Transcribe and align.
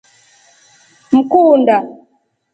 Mkuu 1.11 1.51
unda. 1.51 1.77